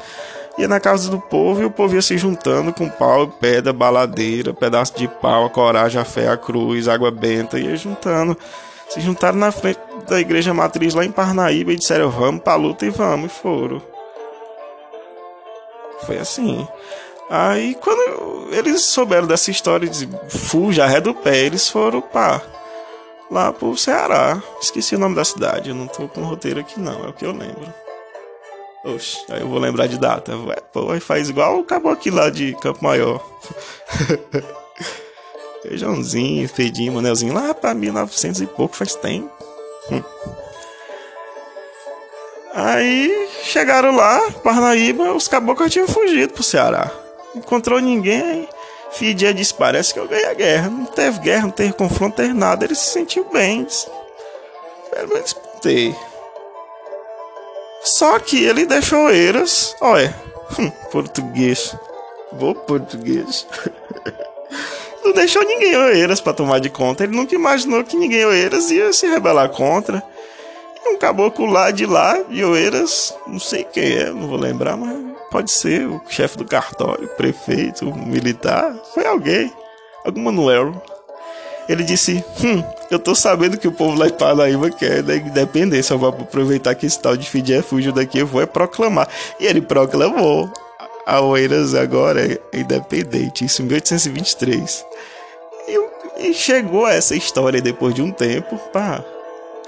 ia 0.58 0.66
na 0.66 0.80
casa 0.80 1.08
do 1.08 1.20
povo 1.20 1.62
e 1.62 1.64
o 1.64 1.70
povo 1.70 1.94
ia 1.94 2.02
se 2.02 2.18
juntando 2.18 2.72
com 2.72 2.88
pau, 2.88 3.28
pedra, 3.28 3.72
baladeira, 3.72 4.52
pedaço 4.52 4.96
de 4.96 5.06
pau, 5.06 5.46
a 5.46 5.50
coragem, 5.50 6.00
a 6.00 6.04
fé, 6.04 6.28
a 6.28 6.36
cruz, 6.36 6.88
água 6.88 7.10
benta, 7.10 7.58
ia 7.58 7.76
juntando. 7.76 8.36
Se 8.88 9.00
juntaram 9.00 9.38
na 9.38 9.52
frente 9.52 9.78
da 10.08 10.18
igreja 10.18 10.52
matriz 10.52 10.94
lá 10.94 11.04
em 11.04 11.12
Parnaíba 11.12 11.72
e 11.72 11.76
disseram: 11.76 12.10
Vamos 12.10 12.42
pra 12.42 12.56
luta 12.56 12.84
e 12.84 12.90
vamos, 12.90 13.30
e 13.30 13.34
foram. 13.34 13.80
Foi 16.04 16.18
assim. 16.18 16.66
Aí, 17.30 17.74
quando 17.74 18.48
eles 18.52 18.82
souberam 18.84 19.26
dessa 19.26 19.50
história 19.50 19.86
de 19.86 20.08
fuja, 20.28 20.86
ré 20.86 21.00
do 21.00 21.14
pé, 21.14 21.38
eles 21.38 21.68
foram 21.68 22.00
pá, 22.00 22.40
lá 23.30 23.52
pro 23.52 23.76
Ceará. 23.76 24.42
Esqueci 24.60 24.96
o 24.96 24.98
nome 24.98 25.14
da 25.14 25.24
cidade, 25.24 25.68
eu 25.68 25.74
não 25.74 25.86
tô 25.86 26.08
com 26.08 26.22
roteiro 26.22 26.60
aqui, 26.60 26.80
não, 26.80 27.04
é 27.04 27.08
o 27.08 27.12
que 27.12 27.26
eu 27.26 27.32
lembro. 27.32 27.72
Oxe, 28.84 29.18
aí 29.30 29.40
eu 29.40 29.48
vou 29.48 29.58
lembrar 29.58 29.86
de 29.86 29.98
data. 29.98 30.36
Ué, 30.36 30.56
pô, 30.72 30.98
faz 31.00 31.28
igual 31.28 31.60
o 31.60 31.88
aqui 31.88 32.10
lá 32.10 32.30
de 32.30 32.54
Campo 32.60 32.82
Maior. 32.82 33.24
Feijãozinho, 35.62 36.48
fedinho, 36.48 36.92
manelzinho 36.92 37.34
lá 37.34 37.52
pra 37.52 37.74
1900 37.74 38.40
e 38.40 38.46
pouco 38.46 38.76
faz 38.76 38.94
tempo. 38.94 39.30
Hum. 39.90 40.02
Aí 42.54 43.28
chegaram 43.42 43.94
lá, 43.94 44.30
Parnaíba, 44.42 45.12
os 45.12 45.28
caboclos 45.28 45.72
tinham 45.72 45.88
fugido 45.88 46.32
pro 46.32 46.42
Ceará. 46.42 46.90
Encontrou 47.34 47.80
ninguém, 47.80 48.48
Fidia 48.90 49.34
disse: 49.34 49.54
Parece 49.54 49.92
que 49.92 50.00
eu 50.00 50.08
ganhei 50.08 50.26
a 50.26 50.34
guerra. 50.34 50.70
Não 50.70 50.86
teve 50.86 51.18
guerra, 51.20 51.42
não 51.42 51.50
teve 51.50 51.72
confronto, 51.72 52.20
não 52.20 52.28
teve 52.28 52.32
nada. 52.32 52.64
Ele 52.64 52.74
se 52.74 52.90
sentiu 52.90 53.24
bem. 53.30 53.64
Disse, 53.64 53.86
Pelo 54.90 55.08
menos. 55.08 55.36
Só 57.98 58.16
que 58.20 58.44
ele 58.44 58.64
deixou 58.64 59.10
Eiras, 59.10 59.74
olha, 59.80 60.14
hum, 60.56 60.70
português, 60.92 61.74
vou 62.32 62.54
português. 62.54 63.44
Não 65.02 65.12
deixou 65.12 65.44
ninguém 65.44 65.76
Oeiras 65.76 66.20
para 66.20 66.32
tomar 66.32 66.60
de 66.60 66.70
conta. 66.70 67.02
Ele 67.02 67.16
nunca 67.16 67.34
imaginou 67.34 67.82
que 67.82 67.96
ninguém 67.96 68.24
Oeiras 68.24 68.70
ia 68.70 68.92
se 68.92 69.08
rebelar 69.08 69.48
contra. 69.48 70.00
E 70.76 70.90
um 70.90 70.96
caboclo 70.96 71.46
lá 71.46 71.72
de 71.72 71.86
lá, 71.86 72.22
de 72.22 72.44
Oeiras, 72.44 73.12
não 73.26 73.40
sei 73.40 73.64
quem 73.64 73.96
é, 73.96 74.10
não 74.10 74.28
vou 74.28 74.38
lembrar, 74.38 74.76
mas 74.76 74.96
pode 75.28 75.50
ser 75.50 75.88
o 75.88 76.00
chefe 76.08 76.38
do 76.38 76.44
cartório, 76.44 77.08
prefeito, 77.08 77.84
militar, 77.96 78.76
foi 78.94 79.06
alguém, 79.06 79.52
algum 80.04 80.22
Manuel. 80.22 80.80
Ele 81.68 81.82
disse: 81.82 82.24
Hum, 82.44 82.62
eu 82.90 82.98
tô 82.98 83.14
sabendo 83.14 83.58
que 83.58 83.68
o 83.68 83.72
povo 83.72 83.98
lá 83.98 84.06
de 84.06 84.14
Paraíba 84.14 84.70
quer 84.70 85.02
da 85.02 85.16
independência. 85.16 85.92
Eu 85.92 85.98
vou 85.98 86.08
aproveitar 86.08 86.74
que 86.74 86.86
esse 86.86 86.98
tal 86.98 87.16
de 87.16 87.28
Fidi 87.28 87.52
é 87.52 87.62
fugiu 87.62 87.92
daqui, 87.92 88.18
eu 88.18 88.26
vou 88.26 88.40
é 88.40 88.46
proclamar. 88.46 89.08
E 89.38 89.46
ele 89.46 89.60
proclamou. 89.60 90.50
A 91.06 91.20
Oeiras 91.22 91.74
agora 91.74 92.20
é 92.20 92.38
independente, 92.52 93.44
isso 93.44 93.62
em 93.62 93.66
1823. 93.66 94.84
E, 95.66 96.28
e 96.28 96.34
chegou 96.34 96.86
essa 96.86 97.16
história 97.16 97.62
depois 97.62 97.94
de 97.94 98.02
um 98.02 98.10
tempo, 98.10 98.58
pá, 98.72 99.02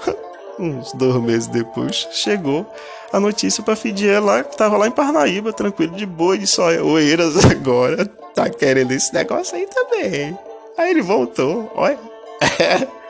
uns 0.59 0.93
dois 0.93 1.15
meses 1.15 1.47
depois, 1.47 2.07
chegou 2.11 2.63
a 3.11 3.19
notícia 3.19 3.63
para 3.63 3.75
Fidier 3.75 4.23
lá, 4.23 4.43
que 4.43 4.55
tava 4.55 4.77
lá 4.77 4.87
em 4.87 4.91
Parnaíba, 4.91 5.51
tranquilo, 5.51 5.95
de 5.95 6.05
boa, 6.05 6.35
e 6.35 6.39
disse: 6.39 6.61
Olha, 6.61 6.83
Oeiras 6.83 7.33
agora 7.49 8.05
tá 8.35 8.47
querendo 8.47 8.91
esse 8.91 9.13
negócio 9.13 9.57
aí 9.57 9.67
também. 9.67 10.37
Aí 10.77 10.91
ele 10.91 11.01
voltou, 11.01 11.71
olha. 11.75 11.97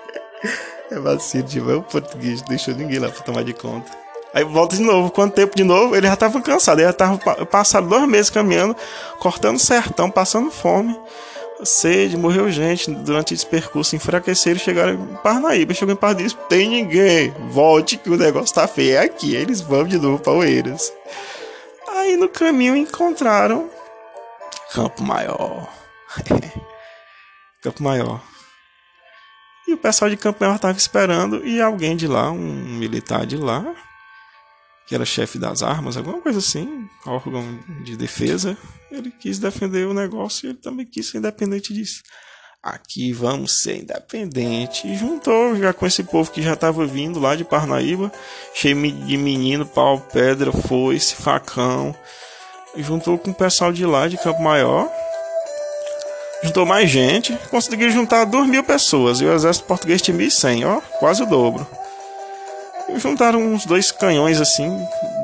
É 0.89 0.99
vacilo 0.99 1.43
de 1.43 1.59
o 1.61 1.81
português, 1.83 2.41
deixou 2.41 2.73
ninguém 2.75 2.99
lá 2.99 3.09
pra 3.09 3.21
tomar 3.23 3.43
de 3.43 3.53
conta. 3.53 3.91
Aí 4.33 4.43
volta 4.43 4.75
de 4.75 4.81
novo. 4.81 5.11
Quanto 5.11 5.33
tempo 5.33 5.55
de 5.55 5.63
novo? 5.63 5.95
Ele 5.95 6.07
já 6.07 6.15
tava 6.15 6.41
cansado. 6.41 6.79
Ele 6.79 6.87
já 6.87 6.93
tava 6.93 7.17
pa- 7.17 7.45
passado 7.45 7.87
dois 7.87 8.07
meses 8.07 8.29
caminhando, 8.29 8.75
cortando 9.19 9.59
sertão, 9.59 10.09
passando 10.09 10.49
fome, 10.51 10.97
sede, 11.63 12.15
morreu 12.17 12.49
gente 12.49 12.89
durante 12.91 13.33
esse 13.33 13.45
percurso. 13.45 13.95
Enfraqueceram 13.95 14.55
e 14.57 14.59
chegaram 14.59 14.93
em 14.93 15.15
Parnaíba. 15.17 15.73
Chegou 15.73 15.93
em 15.93 15.97
Parnaíba, 15.97 16.23
disse, 16.23 16.37
tem 16.49 16.69
ninguém. 16.69 17.31
Volte 17.49 17.97
que 17.97 18.09
o 18.09 18.17
negócio 18.17 18.55
tá 18.55 18.67
feio. 18.67 18.95
É 18.95 18.99
aqui. 18.99 19.35
Eles 19.35 19.59
vão 19.61 19.83
de 19.85 19.97
novo 19.97 20.19
para 20.19 20.33
Oeiras. 20.33 20.91
Aí 21.89 22.15
no 22.15 22.29
caminho 22.29 22.75
encontraram 22.75 23.69
Campo 24.73 25.03
Maior. 25.03 25.67
Campo 27.61 27.83
Maior. 27.83 28.21
E 29.71 29.73
o 29.73 29.77
pessoal 29.77 30.11
de 30.11 30.17
Campo 30.17 30.39
Maior 30.41 30.57
estava 30.57 30.77
esperando 30.77 31.47
e 31.47 31.61
alguém 31.61 31.95
de 31.95 32.05
lá, 32.05 32.29
um 32.29 32.77
militar 32.77 33.25
de 33.25 33.37
lá, 33.37 33.73
que 34.85 34.93
era 34.93 35.05
chefe 35.05 35.39
das 35.39 35.63
armas, 35.63 35.95
alguma 35.95 36.19
coisa 36.19 36.39
assim, 36.39 36.89
órgão 37.05 37.57
de 37.81 37.95
defesa, 37.95 38.57
ele 38.91 39.09
quis 39.09 39.39
defender 39.39 39.87
o 39.87 39.93
negócio 39.93 40.45
e 40.45 40.49
ele 40.49 40.57
também 40.57 40.85
quis 40.85 41.09
ser 41.09 41.19
independente 41.19 41.73
disso. 41.73 42.03
Aqui 42.61 43.13
vamos 43.13 43.61
ser 43.61 43.77
independente. 43.77 44.85
E 44.89 44.97
juntou 44.97 45.55
já 45.55 45.71
com 45.71 45.87
esse 45.87 46.03
povo 46.03 46.29
que 46.29 46.41
já 46.41 46.51
estava 46.51 46.85
vindo 46.85 47.17
lá 47.17 47.33
de 47.33 47.45
Parnaíba, 47.45 48.11
cheio 48.53 48.75
de 48.75 49.15
menino, 49.15 49.65
pau, 49.65 50.01
pedra, 50.01 50.51
foice, 50.51 51.15
facão. 51.15 51.95
Juntou 52.75 53.17
com 53.17 53.31
o 53.31 53.33
pessoal 53.33 53.71
de 53.71 53.85
lá, 53.85 54.09
de 54.09 54.17
Campo 54.17 54.43
Maior. 54.43 54.91
Juntou 56.43 56.65
mais 56.65 56.89
gente, 56.89 57.37
conseguiu 57.49 57.91
juntar 57.91 58.25
2 58.25 58.47
mil 58.47 58.63
pessoas. 58.63 59.21
E 59.21 59.25
o 59.25 59.33
exército 59.33 59.65
português 59.65 60.01
tinha 60.01 60.17
1.100, 60.17 60.65
ó, 60.65 60.81
quase 60.97 61.21
o 61.21 61.25
dobro. 61.25 61.67
E 62.89 62.99
juntaram 62.99 63.39
uns 63.39 63.65
dois 63.65 63.91
canhões 63.91 64.41
assim, 64.41 64.69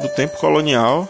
do 0.01 0.09
tempo 0.09 0.37
colonial. 0.37 1.07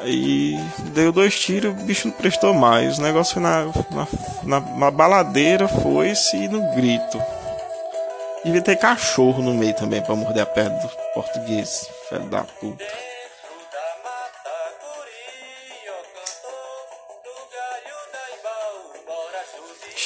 Aí 0.00 0.58
deu 0.94 1.12
dois 1.12 1.38
tiros, 1.38 1.72
o 1.72 1.84
bicho 1.84 2.08
não 2.08 2.14
prestou 2.14 2.54
mais. 2.54 2.98
O 2.98 3.02
negócio 3.02 3.34
foi 3.34 3.42
na, 3.42 3.64
na, 3.64 4.08
na, 4.44 4.60
na 4.60 4.90
baladeira, 4.90 5.68
foi-se 5.68 6.36
e 6.36 6.48
no 6.48 6.62
grito. 6.74 7.20
Devia 8.44 8.62
ter 8.62 8.76
cachorro 8.76 9.42
no 9.42 9.52
meio 9.52 9.74
também 9.74 10.00
pra 10.00 10.14
morder 10.14 10.44
a 10.44 10.46
perna 10.46 10.78
dos 10.78 10.92
portugueses, 11.12 11.90
filho 12.08 12.24
da 12.26 12.44
puta. 12.44 12.84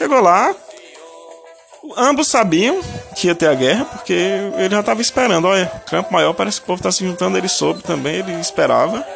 Chegou 0.03 0.21
lá, 0.21 0.53
ambos 1.97 2.27
sabiam 2.27 2.81
que 3.15 3.29
ia 3.29 3.37
ter 3.37 3.47
a 3.47 3.55
guerra, 3.55 3.85
porque 3.85 4.13
ele 4.57 4.71
já 4.75 4.81
estava 4.81 5.01
esperando. 5.01 5.47
Olha, 5.47 5.71
Campo 5.89 6.13
Maior 6.13 6.33
parece 6.35 6.59
que 6.59 6.65
o 6.65 6.67
povo 6.67 6.81
está 6.81 6.91
se 6.91 7.07
juntando, 7.07 7.39
ele 7.39 7.49
soube 7.49 7.85
também, 7.85 8.17
ele 8.17 8.33
esperava. 8.41 9.07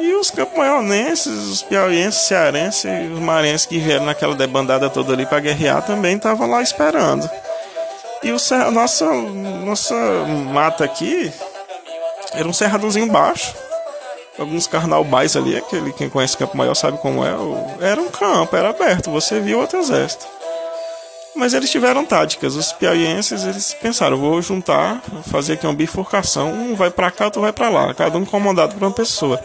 E 0.00 0.12
os 0.14 0.32
Campo 0.32 0.58
Maiorenses, 0.58 1.28
os 1.32 1.62
piauienses, 1.62 2.22
cearenses, 2.22 2.84
os 3.12 3.20
marenses 3.20 3.66
que 3.66 3.78
vieram 3.78 4.04
naquela 4.06 4.34
debandada 4.34 4.90
toda 4.90 5.12
ali 5.12 5.24
para 5.26 5.38
guerrear 5.38 5.80
também 5.86 6.16
estavam 6.16 6.50
lá 6.50 6.60
esperando. 6.60 7.30
E 8.24 8.32
o 8.32 8.38
cerra- 8.40 8.72
nossa, 8.72 9.04
nossa 9.06 9.94
mata 10.52 10.82
aqui 10.82 11.32
era 12.32 12.48
um 12.48 12.52
cerradozinho 12.52 13.06
baixo. 13.12 13.54
Alguns 14.38 14.66
carnaubais 14.68 15.36
ali, 15.36 15.56
aquele 15.56 15.92
quem 15.92 16.08
conhece 16.08 16.36
Campo 16.36 16.56
Maior 16.56 16.74
sabe 16.74 16.98
como 16.98 17.24
é. 17.24 17.30
Era 17.80 18.00
um 18.00 18.08
campo, 18.08 18.54
era 18.54 18.70
aberto, 18.70 19.10
você 19.10 19.40
via 19.40 19.58
outro 19.58 19.80
exército. 19.80 20.26
Mas 21.34 21.54
eles 21.54 21.70
tiveram 21.70 22.04
táticas. 22.04 22.54
Os 22.54 22.72
piauienses, 22.72 23.44
eles 23.44 23.74
pensaram, 23.74 24.16
vou 24.16 24.40
juntar, 24.40 25.02
fazer 25.30 25.54
aqui 25.54 25.66
uma 25.66 25.74
bifurcação, 25.74 26.52
um 26.52 26.74
vai 26.74 26.90
pra 26.90 27.10
cá, 27.10 27.26
outro 27.26 27.40
vai 27.40 27.52
pra 27.52 27.68
lá, 27.68 27.92
cada 27.94 28.16
um 28.16 28.24
comandado 28.24 28.74
por 28.74 28.82
uma 28.82 28.92
pessoa. 28.92 29.40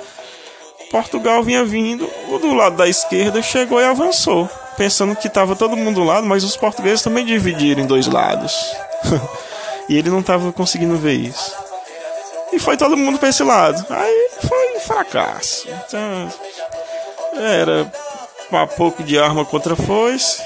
Portugal 0.92 1.42
vinha 1.42 1.66
vindo, 1.66 2.08
o 2.30 2.38
do 2.38 2.54
lado 2.54 2.78
da 2.78 2.88
esquerda 2.88 3.42
chegou 3.42 3.82
e 3.82 3.84
avançou, 3.84 4.48
pensando 4.78 5.16
que 5.16 5.28
estava 5.28 5.56
todo 5.56 5.76
mundo 5.76 5.96
do 5.96 6.04
lado, 6.04 6.28
mas 6.28 6.44
os 6.44 6.56
portugueses 6.56 7.02
também 7.02 7.26
dividiram 7.26 7.82
em 7.82 7.88
dois 7.88 8.06
lados. 8.06 8.54
e 9.90 9.98
ele 9.98 10.12
não 10.12 10.20
estava 10.20 10.52
conseguindo 10.52 10.96
ver 10.98 11.14
isso. 11.14 11.56
E 12.52 12.60
foi 12.60 12.78
todo 12.78 12.96
mundo 12.96 13.18
para 13.18 13.30
esse 13.30 13.44
lado. 13.44 13.84
Aí 13.90 14.30
foi 14.48 14.78
um 14.78 14.80
fracasso. 14.80 15.68
Então, 15.70 16.32
era 17.36 17.92
pouco 18.78 19.04
de 19.04 19.18
arma 19.18 19.44
contra 19.46 19.76
foice. 19.76 20.42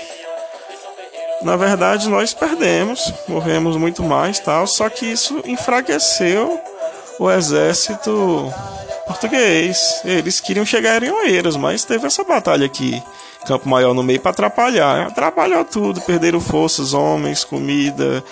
Na 1.42 1.56
verdade, 1.56 2.10
nós 2.10 2.34
perdemos, 2.34 3.14
morremos 3.28 3.78
muito 3.78 4.02
mais, 4.04 4.40
tal. 4.40 4.66
Só 4.66 4.90
que 4.90 5.06
isso 5.06 5.42
enfraqueceu 5.46 6.60
o 7.20 7.30
exército 7.30 8.52
português. 9.06 10.02
Eles 10.04 10.40
queriam 10.40 10.66
chegar 10.66 11.04
em 11.04 11.12
Oeiras, 11.12 11.56
mas 11.56 11.86
teve 11.86 12.08
essa 12.08 12.24
batalha 12.24 12.66
aqui, 12.66 13.02
Campo 13.46 13.70
Maior 13.70 13.94
no 13.94 14.04
meio 14.04 14.20
para 14.20 14.32
atrapalhar. 14.32 15.08
Atrapalhou 15.08 15.64
tudo, 15.64 16.02
perderam 16.02 16.40
forças, 16.40 16.94
homens, 16.94 17.44
comida, 17.44 18.24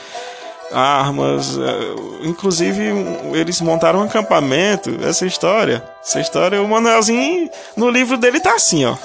armas. 0.72 1.58
eh, 1.58 2.26
Inclusive, 2.28 2.82
eles 3.34 3.62
montaram 3.62 4.00
um 4.00 4.04
acampamento. 4.04 4.98
Essa 5.04 5.26
história, 5.26 5.84
essa 6.04 6.20
história, 6.20 6.62
o 6.62 6.68
Manuelzinho 6.68 7.50
no 7.76 7.90
livro 7.90 8.18
dele 8.18 8.40
tá 8.40 8.56
assim, 8.56 8.86
ó. 8.86 8.96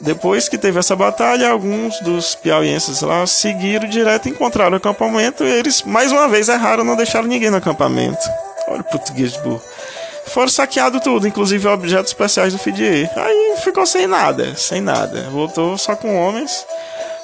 Depois 0.00 0.48
que 0.48 0.58
teve 0.58 0.78
essa 0.78 0.94
batalha, 0.94 1.50
alguns 1.50 1.98
dos 2.00 2.34
piauienses 2.34 3.00
lá 3.00 3.26
seguiram 3.26 3.88
direto, 3.88 4.28
encontraram 4.28 4.74
o 4.74 4.76
acampamento 4.76 5.42
e 5.42 5.50
eles, 5.50 5.82
mais 5.82 6.12
uma 6.12 6.28
vez, 6.28 6.48
erraram, 6.48 6.84
não 6.84 6.96
deixaram 6.96 7.26
ninguém 7.26 7.50
no 7.50 7.56
acampamento. 7.56 8.22
Olha 8.68 8.82
o 8.82 8.84
português 8.84 9.36
burro. 9.38 9.62
Foram 10.26 10.48
saqueados 10.48 11.00
tudo, 11.00 11.26
inclusive 11.26 11.66
objetos 11.66 12.10
especiais 12.10 12.52
do 12.52 12.58
Fidier. 12.58 13.10
Aí 13.16 13.54
ficou 13.64 13.86
sem 13.86 14.06
nada, 14.06 14.54
sem 14.54 14.80
nada. 14.82 15.22
Voltou 15.30 15.78
só 15.78 15.96
com 15.96 16.14
homens. 16.20 16.66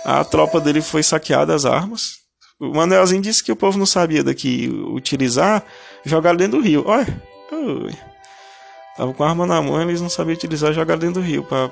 A 0.05 0.25
tropa 0.25 0.59
dele 0.59 0.81
foi 0.81 1.03
saqueada, 1.03 1.55
as 1.55 1.67
armas. 1.67 2.22
O 2.63 2.73
Manuelzinho 2.73 3.21
disse 3.21 3.43
que 3.43 3.51
o 3.51 3.57
povo 3.57 3.77
não 3.77 3.85
sabia 3.85 4.23
daqui 4.23 4.71
utilizar, 4.95 5.65
jogaram 6.05 6.37
dentro 6.37 6.59
do 6.59 6.65
rio. 6.65 6.85
Olha. 6.87 7.21
Tava 8.97 9.13
com 9.13 9.25
a 9.25 9.29
arma 9.31 9.45
na 9.45 9.61
mão, 9.61 9.83
eles 9.83 10.01
não 10.01 10.09
sabiam 10.09 10.37
utilizar, 10.37 10.73
jogaram 10.73 11.01
dentro 11.01 11.21
do 11.21 11.27
rio 11.27 11.43
pra 11.43 11.69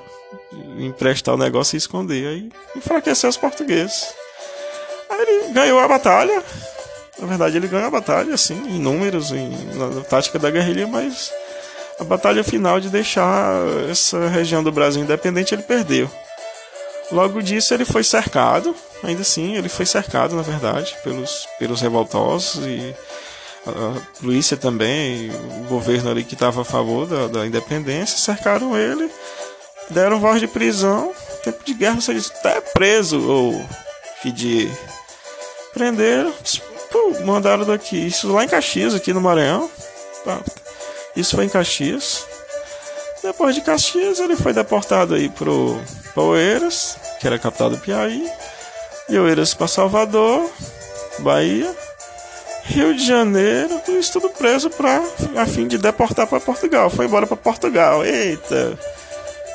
emprestar 0.77 1.33
o 1.33 1.37
negócio 1.37 1.75
e 1.75 1.77
esconder. 1.77 2.27
Aí 2.27 2.49
enfraqueceu 2.75 3.29
os 3.29 3.37
portugueses. 3.37 4.13
Aí 5.09 5.21
ele 5.21 5.53
ganhou 5.53 5.79
a 5.79 5.87
batalha. 5.87 6.43
Na 7.17 7.25
verdade, 7.25 7.55
ele 7.55 7.69
ganhou 7.69 7.87
a 7.87 7.91
batalha, 7.91 8.33
assim, 8.33 8.55
em 8.55 8.77
números, 8.77 9.31
em, 9.31 9.49
na, 9.75 9.87
na 9.87 10.01
tática 10.01 10.37
da 10.37 10.51
guerrilha, 10.51 10.87
mas 10.87 11.31
a 12.01 12.03
batalha 12.03 12.43
final 12.43 12.81
de 12.81 12.89
deixar 12.89 13.63
essa 13.89 14.27
região 14.27 14.61
do 14.61 14.73
Brasil 14.73 15.01
independente, 15.01 15.55
ele 15.55 15.63
perdeu. 15.63 16.11
Logo 17.11 17.41
disso, 17.41 17.73
ele 17.73 17.83
foi 17.83 18.03
cercado, 18.03 18.73
ainda 19.03 19.21
assim, 19.21 19.55
ele 19.55 19.67
foi 19.67 19.85
cercado, 19.85 20.35
na 20.35 20.41
verdade, 20.41 20.95
pelos, 21.03 21.47
pelos 21.59 21.81
revoltosos 21.81 22.65
e 22.65 22.95
a 23.67 24.19
polícia 24.19 24.57
também, 24.57 25.29
o 25.29 25.67
governo 25.67 26.09
ali 26.09 26.23
que 26.23 26.33
estava 26.33 26.61
a 26.61 26.65
favor 26.65 27.05
da, 27.05 27.27
da 27.27 27.45
independência, 27.45 28.17
cercaram 28.17 28.77
ele, 28.77 29.11
deram 29.89 30.19
voz 30.19 30.39
de 30.39 30.47
prisão, 30.47 31.13
tempo 31.43 31.63
de 31.63 31.73
guerra, 31.73 31.99
você 31.99 32.13
disse, 32.13 32.31
até 32.31 32.61
preso, 32.61 33.21
ou 33.29 33.65
pedir. 34.23 34.71
Prenderam, 35.73 36.33
mandaram 37.23 37.65
daqui, 37.65 38.07
isso 38.07 38.31
lá 38.31 38.43
em 38.43 38.47
Caxias, 38.47 38.95
aqui 38.95 39.13
no 39.13 39.21
Maranhão. 39.21 39.69
Pá, 40.25 40.39
Isso 41.15 41.35
foi 41.35 41.45
em 41.45 41.49
Caxias. 41.49 42.25
Depois 43.23 43.53
de 43.53 43.61
Caxias, 43.61 44.19
ele 44.19 44.35
foi 44.35 44.51
deportado 44.53 45.13
aí 45.13 45.29
pro 45.29 45.79
Oeiras, 46.15 46.97
que 47.19 47.27
era 47.27 47.35
a 47.35 47.39
capital 47.39 47.69
do 47.69 47.77
Piauí. 47.77 48.27
De 49.07 49.19
Oeiras 49.19 49.53
para 49.53 49.67
Salvador, 49.67 50.49
Bahia. 51.19 51.71
Rio 52.63 52.95
de 52.95 53.05
Janeiro, 53.05 53.81
tudo 53.83 53.99
isso 53.99 54.13
tudo 54.13 54.29
preso 54.29 54.69
pra, 54.69 55.03
a 55.35 55.45
fim 55.45 55.67
de 55.67 55.77
deportar 55.77 56.27
para 56.27 56.39
Portugal. 56.39 56.89
Foi 56.89 57.05
embora 57.05 57.27
para 57.27 57.35
Portugal. 57.35 58.05
Eita! 58.05 58.77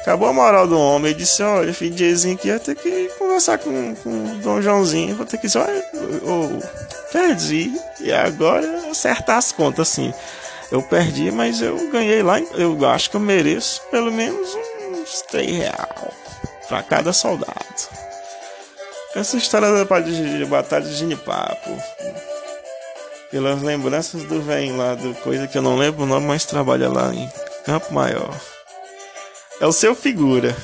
Acabou 0.02 0.28
a 0.28 0.32
moral 0.32 0.68
do 0.68 0.78
homem. 0.78 1.10
Ele 1.10 1.20
disse: 1.20 1.42
Olha, 1.42 1.74
filhozinho 1.74 2.36
aqui, 2.36 2.48
eu 2.48 2.60
tenho 2.60 2.76
que 2.76 3.10
conversar 3.18 3.58
com, 3.58 3.94
com 3.96 4.38
Dom 4.38 4.60
Joãozinho. 4.62 5.16
Vou 5.16 5.26
ter 5.26 5.36
que 5.38 5.46
dizer: 5.46 5.58
Olha, 5.58 5.84
eu 5.94 6.62
perdi. 7.12 7.72
E 8.00 8.12
agora 8.12 8.90
acertar 8.90 9.36
as 9.36 9.50
contas, 9.50 9.88
assim. 9.88 10.12
Eu 10.70 10.82
perdi, 10.82 11.30
mas 11.30 11.62
eu 11.62 11.90
ganhei 11.90 12.22
lá. 12.22 12.40
Eu 12.40 12.76
acho 12.88 13.10
que 13.10 13.16
eu 13.16 13.20
mereço 13.20 13.82
pelo 13.90 14.10
menos 14.10 14.48
uns 14.92 15.22
3 15.22 15.50
real 15.58 16.12
para 16.68 16.82
cada 16.82 17.12
soldado. 17.12 17.54
Essa 19.14 19.36
história 19.36 19.68
de 19.72 20.44
batalha 20.44 20.84
de 20.84 20.94
Ginipapo. 20.94 21.70
Pelas 23.30 23.62
lembranças 23.62 24.24
do 24.24 24.42
velho 24.42 24.76
lá, 24.76 24.94
do 24.94 25.14
coisa 25.16 25.46
que 25.46 25.58
eu 25.58 25.62
não 25.62 25.76
lembro 25.76 26.04
o 26.04 26.06
nome, 26.06 26.26
mas 26.26 26.44
trabalha 26.44 26.88
lá 26.88 27.12
em 27.14 27.30
Campo 27.64 27.92
Maior. 27.92 28.34
É 29.60 29.66
o 29.66 29.72
seu 29.72 29.94
figura. 29.94 30.54